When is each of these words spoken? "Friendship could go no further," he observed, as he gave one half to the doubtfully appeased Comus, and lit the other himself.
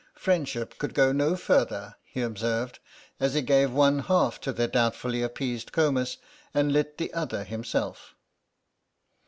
"Friendship 0.15 0.79
could 0.79 0.95
go 0.95 1.11
no 1.11 1.35
further," 1.35 1.95
he 2.03 2.23
observed, 2.23 2.79
as 3.19 3.35
he 3.35 3.43
gave 3.43 3.71
one 3.71 3.99
half 3.99 4.41
to 4.41 4.51
the 4.51 4.67
doubtfully 4.67 5.21
appeased 5.21 5.71
Comus, 5.71 6.17
and 6.55 6.71
lit 6.73 6.97
the 6.97 7.13
other 7.13 7.43
himself. 7.43 8.15